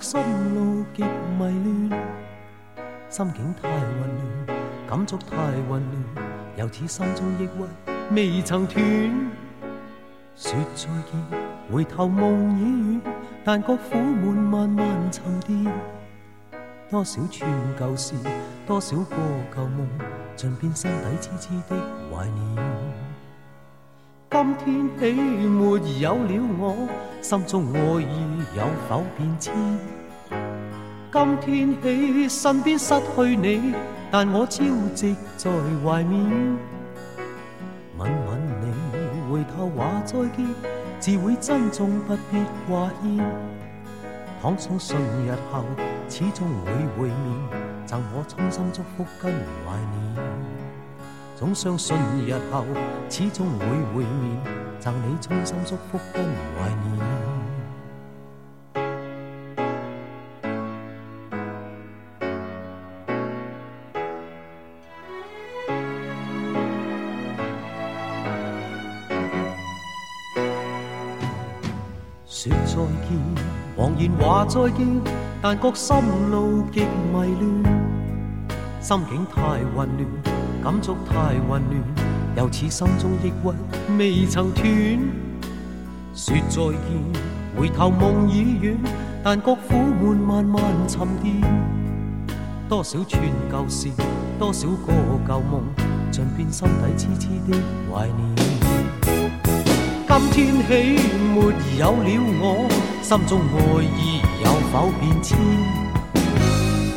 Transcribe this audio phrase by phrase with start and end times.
[0.00, 0.20] 心
[0.54, 2.00] 路极迷乱，
[3.08, 4.00] 心境太混
[4.46, 5.36] 乱，感触太
[5.68, 5.82] 混
[6.14, 8.84] 乱，又似心中抑郁未曾断。
[10.36, 11.40] 说再见，
[11.72, 13.00] 回头梦已远，
[13.44, 15.72] 但觉苦闷慢慢沉淀。
[16.90, 18.14] 多少串旧事，
[18.66, 19.16] 多少个
[19.54, 19.88] 旧梦，
[20.36, 21.76] 尽变心底痴痴的
[22.10, 23.05] 怀念。
[24.28, 25.14] 今天起
[25.48, 26.76] 没有了我，
[27.22, 29.54] 心中爱意有否变迁？
[31.12, 33.72] 今天起身边失去你，
[34.10, 35.50] 但我朝夕在
[35.84, 36.58] 怀缅。
[37.96, 40.44] 吻吻你，回头话再见，
[40.98, 43.22] 自会珍重不必挂牵。
[44.42, 45.64] 倘相信日后
[46.08, 47.16] 始终会会面，
[47.86, 50.35] 赠我衷心祝福跟怀念。
[51.38, 52.64] 总相信日后
[53.10, 54.40] 始终会会面，
[54.80, 56.96] 赠你衷心祝福跟怀念。
[72.34, 72.76] 说再
[73.08, 73.18] 见，
[73.76, 75.02] 茫然话再见，
[75.42, 75.96] 但觉心
[76.30, 77.74] 路极迷乱，
[78.80, 79.42] 心境太
[79.74, 80.35] 混乱。
[80.66, 81.80] 感触太混乱，
[82.36, 84.66] 又似心中抑郁未曾断。
[86.12, 86.76] 说再见，
[87.56, 88.76] 回头梦已远，
[89.22, 91.40] 但觉苦闷慢慢沉淀。
[92.68, 93.90] 多少串旧事，
[94.40, 94.92] 多少个
[95.28, 95.62] 旧梦，
[96.10, 97.56] 尽变心底痴痴的
[97.88, 98.34] 怀念。
[100.32, 102.08] 今天起没有了
[102.40, 102.68] 我，
[103.02, 105.38] 心中爱意有否变迁？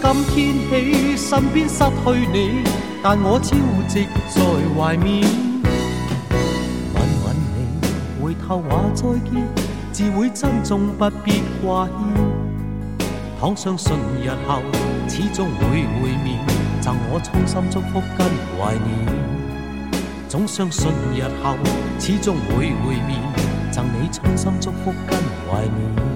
[0.02, 2.89] 今天起身边失去你。
[3.02, 3.56] 但我朝
[3.88, 4.40] 夕在
[4.76, 5.24] 怀缅，
[6.94, 9.48] 吻吻你，回头话再见，
[9.94, 11.96] 自会珍重不必挂牵。
[13.40, 14.62] 倘相信日后
[15.08, 16.46] 始终会会面，
[16.82, 18.28] 赠我衷心祝福跟
[18.58, 18.84] 怀念。
[20.28, 21.56] 总相信日后
[21.98, 23.18] 始终会会面，
[23.72, 25.18] 赠你衷心祝福跟
[25.48, 26.09] 怀念。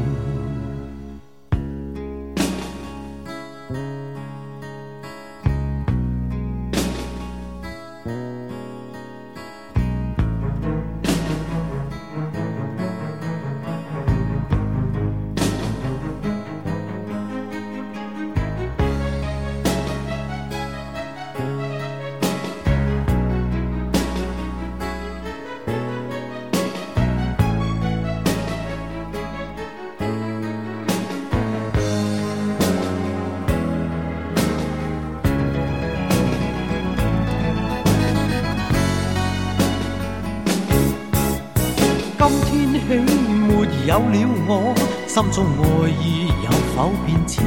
[44.11, 44.73] 了我，
[45.07, 47.45] 心中爱意有否变迁？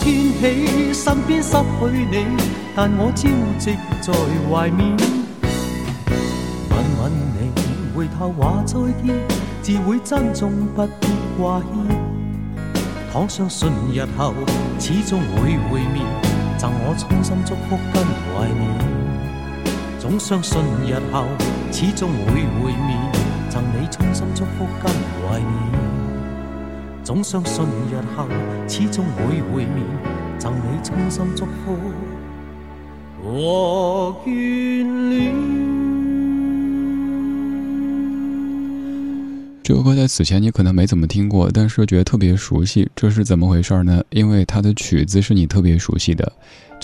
[0.00, 2.26] 今天起身边失去你，
[2.74, 3.28] 但我朝
[3.58, 4.12] 夕在
[4.48, 4.96] 怀缅。
[6.70, 7.50] 吻吻你，
[7.96, 9.14] 回头话再见，
[9.62, 11.66] 自会珍重不必挂牵。
[13.12, 14.34] 倘相信日后
[14.78, 16.06] 始终会会面，
[16.58, 18.62] 赠我衷心祝福跟怀念。
[19.98, 21.26] 总相信日后
[21.70, 23.11] 始终会会面。
[23.52, 24.90] 赠你衷心祝福跟
[25.20, 25.46] 怀念，
[27.04, 28.26] 总相信日后
[28.66, 29.84] 始终会会面。
[30.38, 31.76] 赠你衷心祝福
[33.22, 35.34] 和眷恋。
[39.62, 44.02] 这首歌在此前你可能没怎么听过，但是觉得特别熟悉，这是怎么回事呢？
[44.08, 46.32] 因为它的曲子是你特别熟悉的。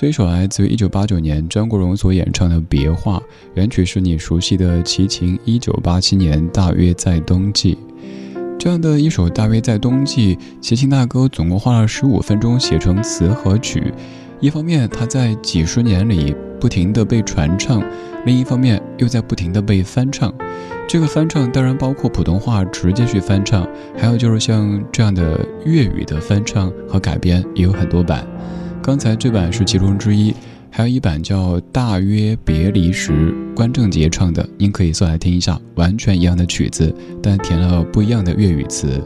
[0.01, 3.17] 这一首来自于一九八九年张国荣所演唱的《别话》，
[3.55, 7.75] 原曲是你熟悉的齐秦一九八七年《大约在冬季》。
[8.61, 13.93] 这样的一首《大约在冬季》，齐秦大哥总共花了十五分钟写成词和曲。
[14.39, 17.81] 一方面，他在几十年里不停地被传唱；
[18.25, 20.33] 另一方面，又在不停地被翻唱。
[20.87, 23.67] 这个翻唱当然包括普通话直接去翻唱，
[23.97, 28.25] 还有就是像这样的粤语的翻唱和改编，也有很多版。
[28.89, 30.35] 刚才这版是其中之一，
[30.71, 33.13] 还有一版叫《大约别离时》，
[33.55, 36.91] 关正杰唱的，您可以搜来听一下，完全一样的曲子，
[37.23, 38.99] 但填了不一样的粤语词。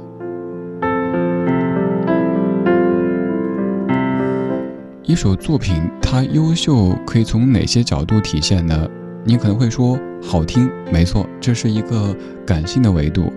[5.03, 8.89] 一首作品它优秀可以从哪些角度体现呢？
[9.25, 13.33] 你可能会说好听，没错，这是一个感性的维度。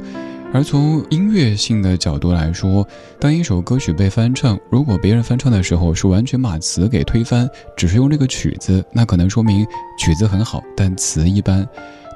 [0.55, 2.87] 而从音乐性的角度来说，
[3.19, 9.67] 当一首歌曲被翻唱，如果别人翻唱的时候是完全把词给推翻，只是用这个曲子，那可能说明
[9.99, 11.67] 曲子很好，但词一般。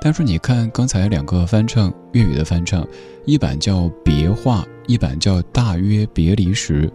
[0.01, 2.87] 但是你看刚才两个翻唱粤语的翻唱，
[3.25, 6.87] 一版叫《别话》，一版叫《大约别离时》，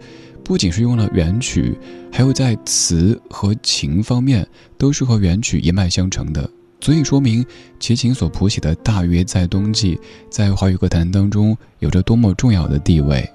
[0.42, 1.78] 不仅是用了原曲，
[2.10, 4.48] 还有在词和情方面
[4.78, 6.48] 都是和原曲一脉相承的。
[6.84, 7.42] 足以说明
[7.80, 9.96] 齐秦所谱写的《大约在冬季》
[10.28, 13.26] 在华语歌坛当中有着多么重要的地位。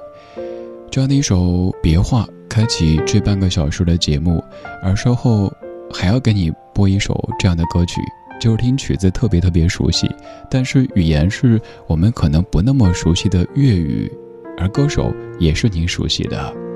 [0.91, 1.39] 这样的一首
[1.81, 4.39] 《别话》开启这半个小时的节目，
[4.83, 5.51] 而稍后
[5.91, 7.99] 还要给你播一首这样的歌曲，
[8.39, 10.07] 就是听曲子特别特别熟悉，
[10.47, 14.11] 但是语言是我们可能不那么熟悉的粤语，
[14.59, 16.68] 而歌手也是您熟悉的。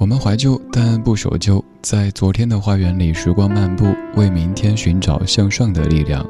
[0.00, 1.62] 我们怀旧，但不守旧。
[1.82, 3.84] 在昨天的花园里，时光漫步，
[4.16, 6.26] 为明天寻找向上的力量。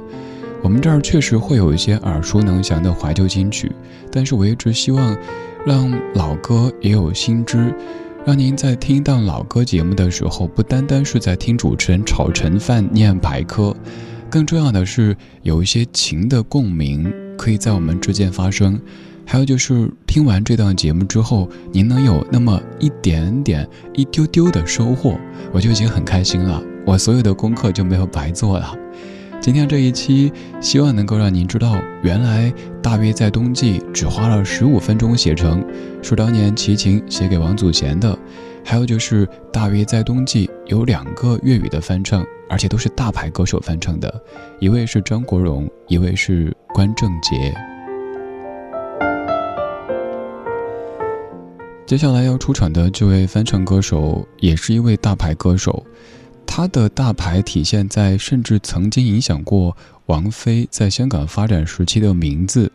[0.61, 3.70] 我们这儿确实会有一些耳熟能详的怀旧金曲，
[4.11, 5.17] 但是我一直希望，
[5.64, 7.72] 让老歌也有新知，
[8.26, 13.73] 让您在听一档老歌节目的时候，不单单是在听主持人炒陈饭念排科，
[14.28, 17.08] 更重要的是有一些情的共鸣，
[17.38, 18.81] 可以在我们之间发生。
[19.32, 25.16] 还有就是听完这档节目之后，您能有那么一点点、一丢丢的收获，
[25.52, 26.60] 我就已经很开心了。
[26.84, 28.76] 我所有的功课就没有白做了。
[29.40, 35.64] 今天这一期，希望能够让您知道，原来大约在冬季只花了十五分钟写成，
[36.02, 38.18] 是当年齐秦写给王祖贤的。
[38.64, 44.12] 还有就是大约在冬季有两个粤语的翻唱，而且都是大牌歌手翻唱的，
[44.58, 47.54] 一位是张国荣，一位是关正杰。
[51.90, 55.84] 接下来要出场的这位翻唱歌手，也是一位大牌歌手。
[56.46, 59.76] 他的大牌体现在，甚至曾经影响过
[60.06, 62.70] 王菲在香港发展时期的名字。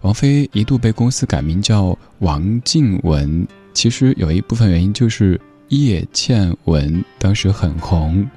[0.00, 8.28] 王菲一度被公司改名叫王静雯，其实有一部分原因就是叶倩文当时很红。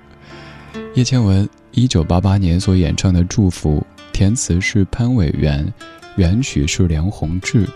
[0.93, 3.83] 叶倩文一九八八年所演唱的《祝福》，
[4.13, 5.73] 填词是潘伟元，
[6.17, 7.67] 原曲是梁宏志。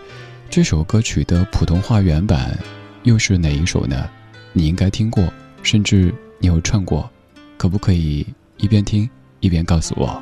[0.56, 2.56] 这首歌曲的普通话原版
[3.02, 4.08] 又是哪一首呢？
[4.52, 5.34] 你应该听过，
[5.64, 7.10] 甚至你有唱过，
[7.58, 8.24] 可不可以
[8.58, 9.10] 一边听
[9.40, 10.22] 一边告诉我？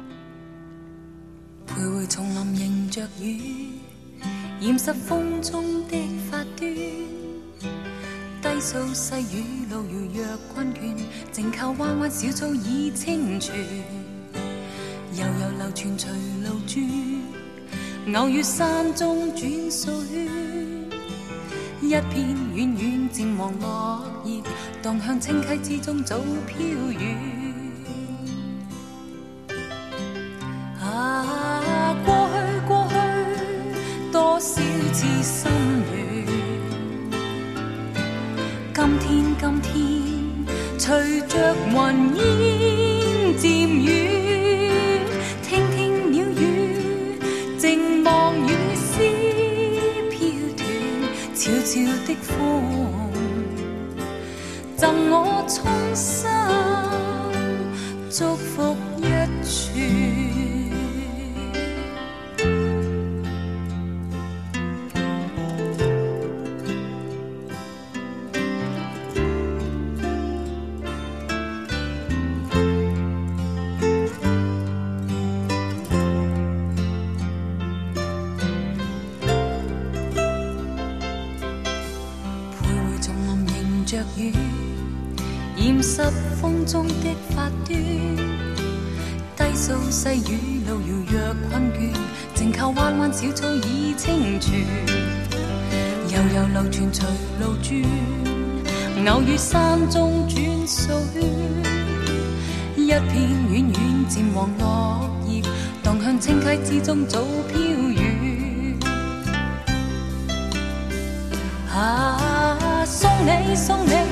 [1.68, 3.72] 徘徊丛林迎着雨，
[4.62, 5.98] 染湿风中的
[6.30, 6.74] 发端。
[8.42, 9.84] 低诉细雨路
[10.16, 10.96] 遥若困倦，
[11.34, 13.54] 静靠弯弯小草倚清泉。
[15.14, 16.10] 悠悠流泉随
[16.42, 16.82] 路转。
[18.08, 20.28] 偶遇山中转数圈，
[21.82, 24.42] 一片远远渐黄落叶，
[24.82, 26.18] 荡向清溪之中早
[26.48, 27.16] 飘远。
[30.82, 32.34] 啊，过去
[32.68, 32.96] 过去，
[34.12, 34.62] 多少
[34.92, 35.52] 次心
[35.94, 36.26] 愿。
[38.74, 39.70] 今天今天，
[40.80, 41.76] 随着云
[42.16, 42.20] 烟
[86.40, 87.78] 风中的发端，
[89.36, 91.94] 低诉细雨路遥若困倦，
[92.34, 94.66] 静靠弯弯小草倚清泉，
[96.10, 97.06] 悠悠流泉随
[97.40, 97.70] 路转，
[99.14, 100.36] 偶遇山中转
[100.68, 101.22] 数圈，
[102.76, 103.12] 一片
[103.52, 105.42] 远远渐黄落叶，
[105.84, 107.20] 荡向清溪之中早
[107.52, 108.80] 飘远。
[111.74, 114.11] 啊，送你送你。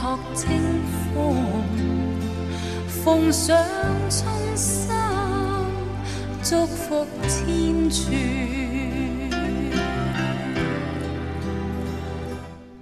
[0.00, 0.48] 托清
[1.14, 1.36] 风，
[2.88, 3.54] 奉上
[4.08, 4.26] 衷
[4.56, 4.90] 心，
[6.42, 8.10] 祝福千串。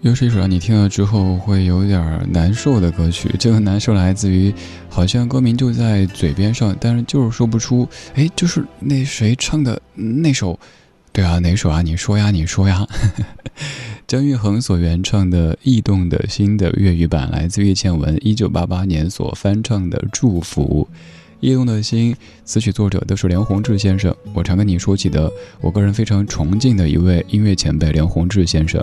[0.03, 3.35] 又是一首让你听了之后会有点难受的歌曲。
[3.37, 4.55] 这个难受来自于，
[4.89, 7.89] 好像歌名就在嘴边上，但是就是说不出。
[8.15, 10.57] 哎，就是那谁唱的那首？
[11.19, 11.83] 对啊，哪首啊？
[11.83, 12.87] 你说呀，你说呀。
[14.07, 20.87] 姜育恒所原唱的《异动的心》的粤语版，来自叶倩文一九八八年所翻唱的《祝福》。
[21.41, 24.15] 《异动的心》词曲作者都是梁鸿志先生。
[24.33, 25.29] 我常跟你说起的，
[25.61, 28.81] 我个人非常崇敬的一位音乐前辈梁鸿志先生。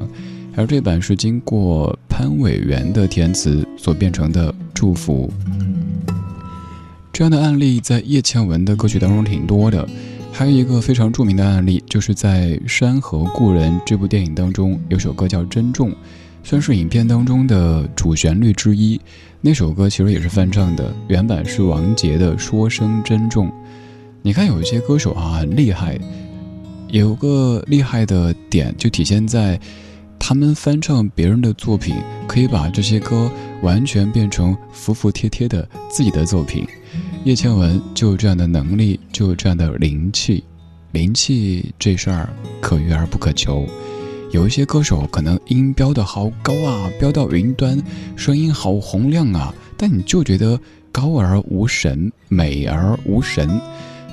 [0.57, 5.31] 而这版是经过潘伟元的填词所变成的《祝福》。
[7.13, 9.87] 这样的案例在叶倩文的歌曲当中挺多的。
[10.37, 15.91] 还有一个非常著名的案例，就是在《山河故人》这部电影当中，有首歌叫《珍重》，
[16.43, 18.99] 算是影片当中的主旋律之一。
[19.39, 23.47] 那首歌其实也是翻唱的，原版是王杰的《说声珍重》。
[24.21, 25.97] 你看，有一些歌手啊很厉害，
[26.89, 29.57] 有个厉害的点就体现在，
[30.19, 31.95] 他们翻唱别人的作品，
[32.27, 33.31] 可以把这些歌
[33.65, 36.63] 完全变成服服帖帖的自己的作品。
[37.23, 40.43] 叶倩文就有这样的能力，就有这样的灵气。
[40.91, 42.29] 灵气这事儿
[42.61, 43.67] 可遇而不可求。
[44.31, 47.81] 有一些歌手可能音飙得好高啊，飙到云端，
[48.15, 50.59] 声音好洪亮啊，但你就觉得
[50.91, 53.59] 高而无神，美而无神。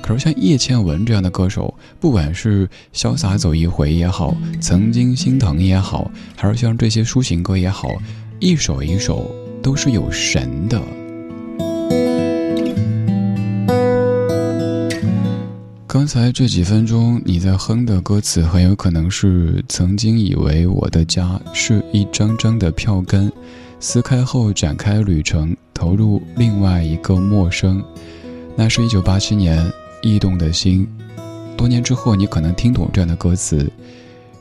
[0.01, 7.89] 可是像叶倩文这样的歌手，不管是潇洒走一回也好，曾经心疼也好，还是像这些抒情歌也好，
[8.39, 9.33] 一首一首
[9.63, 10.79] 都是有神的。
[15.87, 23.31] 刚才这几分钟你在哼的歌词，很有可能是曾经以为我的家是一张张的票根，
[23.79, 27.81] 撕开后展开旅程，投入另外一个陌生。
[28.55, 30.87] 那是一九八七年，异动的心。
[31.55, 33.71] 多年之后，你可能听懂这样的歌词：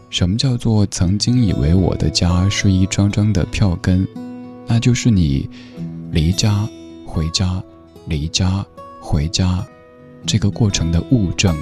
[0.09, 4.09] 什么叫做曾经以为我的家是一张张的票根？
[4.67, 5.49] 那就是你
[6.11, 6.69] 离家
[7.07, 7.63] 回家，
[8.07, 8.65] 离家
[9.01, 9.67] 回家。
[10.25, 11.57] 这个过程的物证。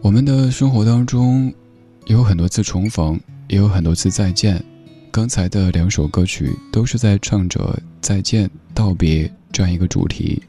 [0.00, 1.54] 我们的生活当中，
[2.06, 4.62] 有很多次重逢，也有很多次再见。
[5.12, 10.42] 刚才的两首歌曲都是在唱着再见、道别这样一个主题。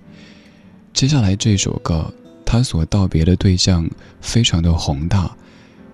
[0.91, 2.11] 接下来这首歌，
[2.53, 3.89] 他所道别的对象
[4.21, 5.35] 非常的宏大。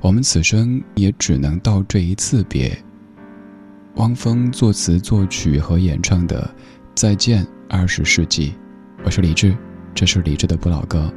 [0.01, 2.77] 我们此生也只能道这一次别。
[3.95, 6.41] 汪峰作词作曲和演唱的
[6.93, 8.49] 《再见二十世纪》，
[9.05, 9.55] 我是李志，
[9.95, 11.09] 这是李志的不老歌。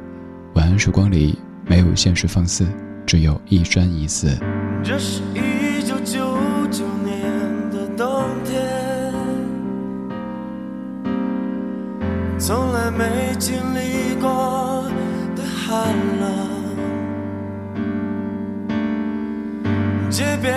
[0.53, 2.65] 晚安时光里没有现实放肆，
[3.05, 4.39] 只有一山一寺。
[4.81, 6.37] 这是一九九
[6.71, 7.21] 九年
[7.69, 9.13] 的冬天，
[12.39, 14.82] 从来没经历过
[15.73, 16.29] 的寒冷。
[20.09, 20.51] 街边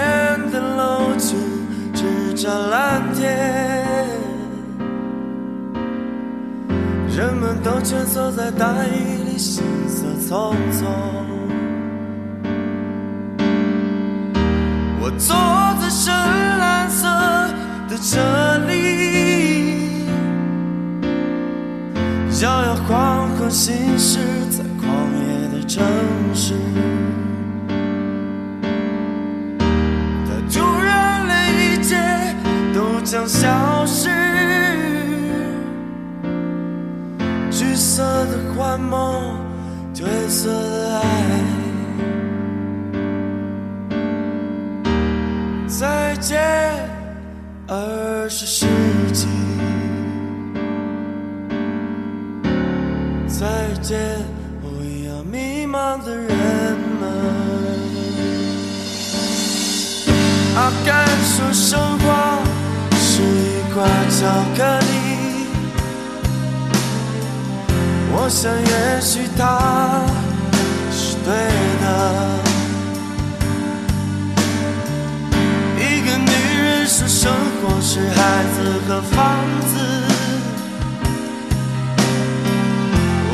[0.50, 1.38] 的楼群
[1.94, 4.06] 只照蓝天，
[7.16, 10.84] 人们都蜷缩在大雨里，行色匆匆。
[15.00, 15.34] 我坐
[15.80, 16.12] 在深
[16.58, 17.08] 蓝色
[17.88, 18.20] 的车
[18.68, 20.04] 里，
[22.42, 23.50] 摇摇晃晃
[25.66, 25.82] 行
[26.34, 26.54] 驶
[30.24, 30.58] 在狂
[31.28, 31.96] 野的城市。
[33.06, 34.10] 将消失，
[37.52, 39.38] 橘色的幻梦，
[39.94, 41.04] 褪色的爱。
[45.68, 46.42] 再见，
[47.68, 48.66] 二十世
[49.12, 49.28] 纪。
[60.68, 62.04] 他敢说生活
[62.98, 65.46] 是一块巧克力
[68.10, 70.04] 我想也许他
[70.90, 71.30] 是对
[71.80, 71.84] 的
[75.78, 76.32] 一个女
[76.64, 77.32] 人说生
[77.62, 78.56] 活是孩子
[78.88, 79.74] 和房子。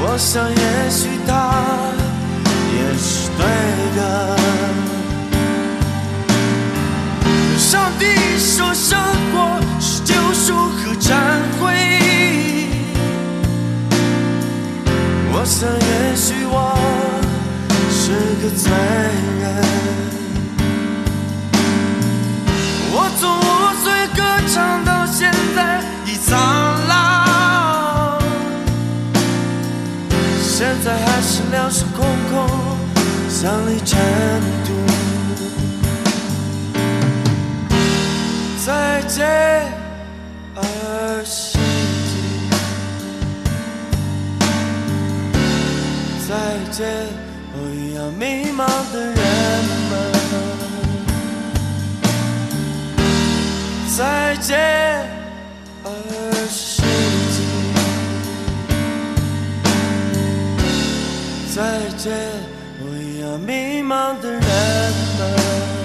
[0.04, 1.32] 我想也许她
[2.76, 3.40] 也是对
[3.96, 4.91] 的。
[7.72, 8.04] 上帝
[8.38, 9.00] 说，生
[9.32, 11.16] 活是救赎和忏
[11.58, 11.72] 悔。
[15.32, 16.76] 我想，也许我
[17.88, 18.12] 是
[18.42, 18.70] 个罪
[19.40, 19.42] 人。
[22.92, 23.40] 我从五
[23.82, 24.20] 岁歌
[24.52, 26.28] 唱到现在已苍
[26.88, 28.20] 老，
[30.42, 32.46] 现在还是两手空空，
[33.30, 33.98] 像粒尘
[38.64, 39.26] 再见，
[40.54, 40.62] 二
[41.24, 42.14] 十纪。
[46.28, 46.32] 再
[46.70, 46.86] 见，
[47.54, 49.16] 我一样迷茫的人
[49.90, 49.92] 们。
[53.96, 54.00] 再
[54.36, 54.56] 见，
[55.82, 55.90] 二
[56.48, 56.82] 十
[57.32, 57.36] 纪。
[61.52, 61.58] 再
[61.98, 62.12] 见，
[62.78, 64.40] 我一样迷茫的人
[65.18, 65.81] 们。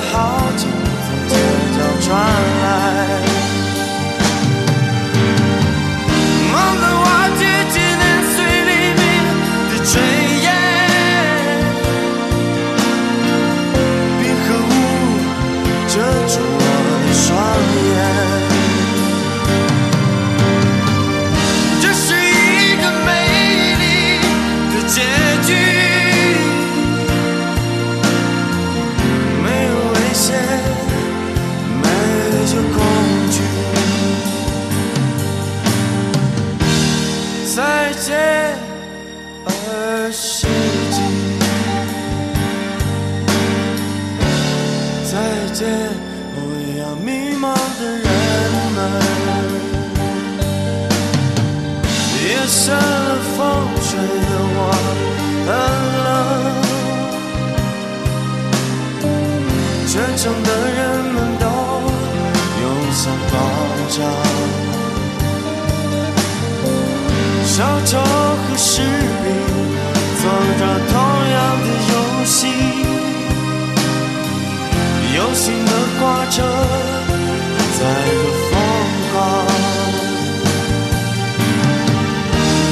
[0.00, 0.66] 好景
[1.06, 1.36] 从街
[1.76, 2.59] 角转。
[40.12, 41.00] 世纪。
[45.10, 45.12] 再
[45.52, 45.68] 见，
[46.34, 47.44] 和一样迷茫
[47.78, 48.04] 的人
[48.74, 48.78] 们。
[52.22, 52.78] 夜深了，
[53.36, 53.38] 风
[53.82, 54.58] 吹得我
[55.46, 55.48] 很
[56.04, 56.08] 冷。
[59.86, 60.78] 全城的人
[61.12, 61.44] 们都
[62.62, 63.34] 拥上爆
[63.88, 63.98] 炸。
[67.44, 68.70] 小丑和士
[69.24, 69.26] 兵
[70.22, 70.94] 做着同
[71.30, 71.94] 样的游
[72.26, 72.38] 戏，
[75.16, 76.36] 游戏的挂车
[77.78, 78.18] 载着
[78.50, 78.52] 疯
[79.10, 79.14] 狂。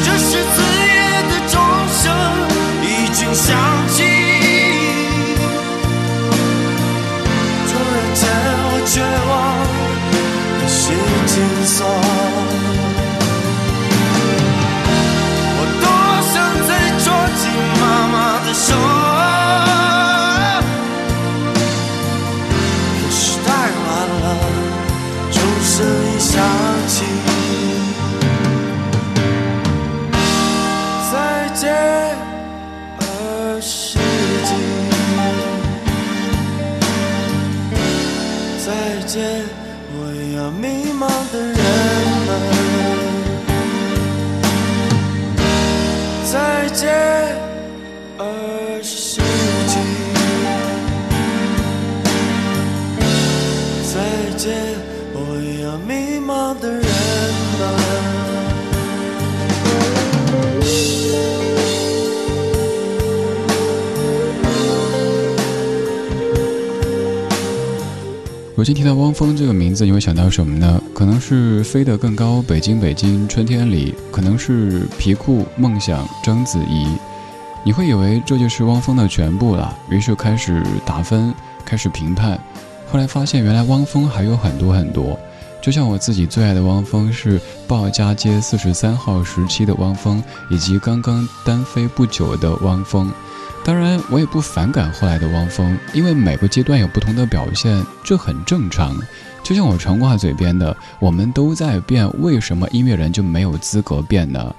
[0.05, 0.89] 这时子夜
[1.31, 1.55] 的钟
[1.89, 2.05] 声
[2.83, 3.47] 已经响
[3.89, 3.97] 起，
[7.67, 8.21] 突然间
[8.61, 8.95] 我绝
[9.27, 9.33] 望
[10.61, 10.77] 的心
[11.27, 11.33] 紧
[11.65, 11.79] 锁。
[55.99, 56.89] 迷茫的人们。
[68.55, 70.81] 如今提到汪峰这个名字，你会想到什么呢？
[70.95, 76.87] 可能是飞得更高，北京北京春天里，可能是皮裤梦想章子怡。
[77.65, 81.35] 你会以为这就是汪峰的全部了，于是开始打分，
[81.65, 82.41] 开始评判。
[82.91, 85.19] 后来发现，原来汪峰还有很多很多。
[85.61, 93.12] 就像我自己最爱的汪峰是鲍家街四十三号时期的汪峰，以及刚刚单飞不久的汪峰。
[93.64, 98.97] 当然，我也不反感后来的汪峰，因为每个阶段有不同的表现，这很正常。
[99.42, 104.55] 就像我常挂嘴边的，我们都在变，为什么音乐人就没有资格变呢？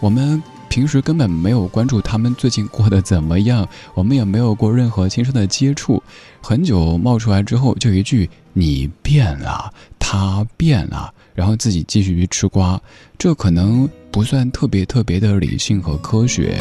[0.00, 0.42] 我们。
[0.70, 6.00] 平时根本没有关注他们最近过得怎么样，我们也没有过任何亲身的接触。
[6.40, 12.80] 很久冒出来之后，就一句“你变了，他变了”，然后自己继续去吃瓜，
[13.18, 16.56] 这可能不算特别特别的理性和科学。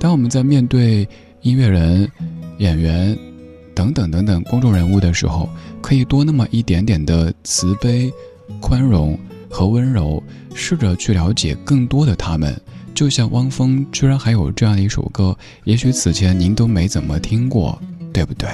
[0.00, 1.06] 当我们在面对
[1.42, 2.10] 音乐人、
[2.56, 3.16] 演员
[3.74, 5.46] 等等等等公众人物的时候，
[5.82, 8.10] 可以多那么一点点的慈悲、
[8.58, 9.18] 宽容
[9.50, 10.22] 和温柔，
[10.54, 12.58] 试着去了解更多的他们。
[12.98, 17.80] 就像汪峰居然还有这样的一首歌，也许此前您都没怎么听过，
[18.12, 18.48] 对不对？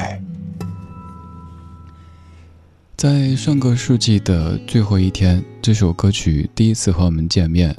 [2.94, 7.74] 在上个世纪的最后一天，这首歌曲第一次和我们见面，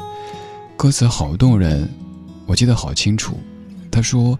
[0.76, 1.88] 歌词好动人，
[2.48, 3.38] 我记得好清楚。
[3.92, 4.36] 他说：“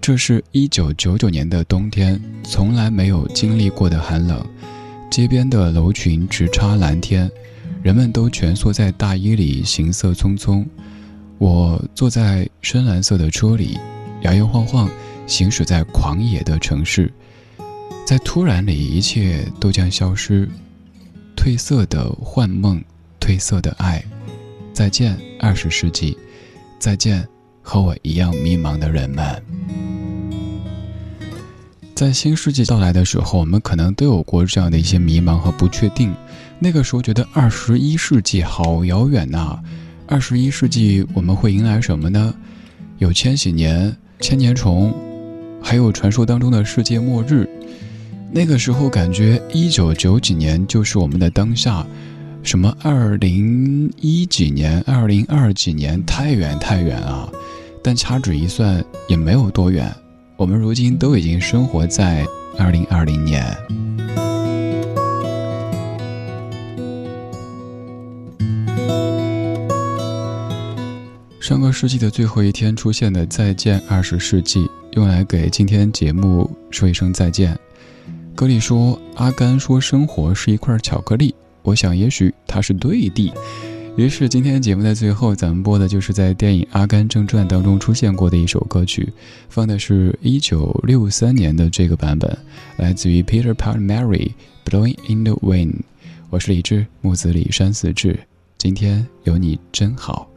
[0.00, 4.42] 这是一九九九年的冬天，从来没有经历过的寒冷，
[5.10, 7.30] 街边的楼群直插蓝天，
[7.82, 10.64] 人们都蜷缩在大衣里，行色匆匆。”
[11.38, 13.78] 我坐在深蓝色的车里，
[14.22, 14.88] 摇摇晃晃，
[15.26, 17.12] 行驶在狂野的城市，
[18.06, 20.48] 在突然里，一切都将消失，
[21.36, 22.82] 褪色的幻梦，
[23.20, 24.02] 褪色的爱，
[24.72, 26.16] 再见，二十世纪，
[26.78, 27.26] 再见，
[27.60, 29.42] 和我一样迷茫的人们。
[31.94, 36.14] 在新世纪到来的时候，我们可能都有过这样的一些迷茫和不确定，
[36.58, 39.62] 那个时候觉得二十一世纪好遥远呐。
[40.08, 42.32] 二十一世纪我们会迎来什么呢？
[42.98, 44.94] 有千禧年、千年虫，
[45.60, 47.48] 还有传说当中的世界末日。
[48.30, 51.84] 那个时候感觉一九九几年就是我们的当下，
[52.42, 57.28] 什么二零一几年、二零二几年，太远太远啊！
[57.82, 59.92] 但掐指一算也没有多远，
[60.36, 62.24] 我们如今都已经生活在
[62.56, 63.44] 二零二零年。
[71.46, 77.56] 上个世纪的最后一天出现的《再见二十世纪》，用来给今天节目说一声再见。
[78.34, 81.32] 歌里说：“阿甘说生活是一块巧克力。”
[81.62, 83.32] 我想，也许他是对的。
[83.96, 89.12] 于是，今天节目的最后，咱们播的就是在电影《阿甘正传》当中出现过的一首歌曲，
[89.48, 92.36] 放的是一九六三年的这个版本，
[92.76, 94.32] 来自于 Peter Pan Mary
[94.64, 95.74] Blowing in the Wind。
[96.28, 98.18] 我是李志，木子李山四志。
[98.58, 100.28] 今天有你真好。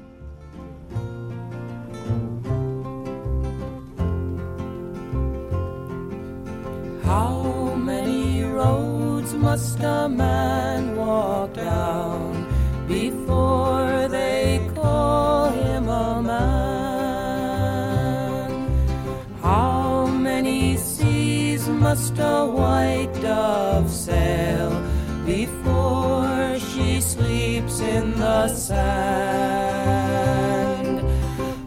[9.59, 12.47] Must a man walk down
[12.87, 17.19] before they call him a man?
[19.41, 24.71] How many seas must a white dove sail
[25.25, 29.89] before she sleeps in the sand?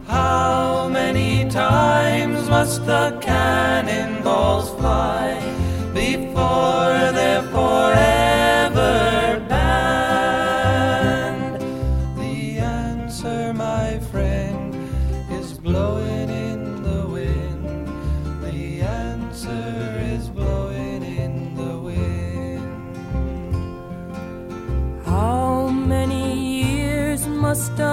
[0.07, 5.22] How many times must the cannonballs fly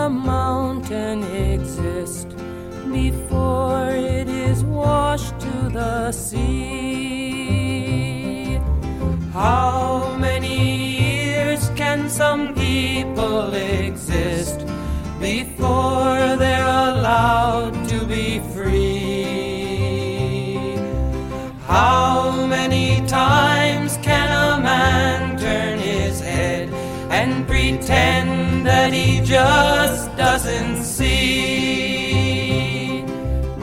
[0.06, 2.28] a mountain exist
[2.90, 6.70] before it is washed to the sea?
[9.32, 10.58] How many
[11.02, 14.64] years can some people exist
[15.20, 19.58] before they're allowed to be free?
[21.66, 26.70] How many times can a man turn his head
[27.18, 28.39] and pretend
[28.70, 32.22] that he just doesn't see?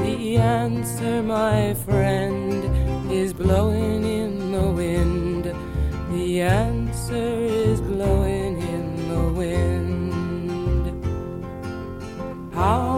[0.04, 2.60] The answer, my friend,
[3.22, 5.44] is blowing in the wind.
[6.12, 7.30] The answer
[7.70, 10.86] is blowing in the wind.
[12.54, 12.90] How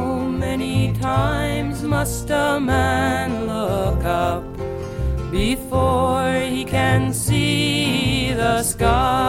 [0.45, 4.47] many times must a man look up
[5.31, 9.28] before he can see the sky?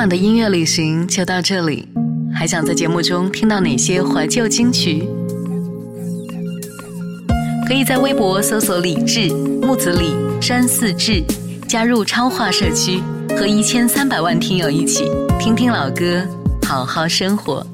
[0.00, 1.86] 晚的音乐旅行就到这里，
[2.34, 5.06] 还想在节目中听到哪些怀旧金曲？
[7.68, 9.28] 可以在微博搜索“李志
[9.60, 11.22] 木子李山寺志”，
[11.68, 13.02] 加入超话社区，
[13.36, 15.04] 和一千三百万听友一起
[15.38, 16.26] 听听老歌，
[16.66, 17.66] 好好生活。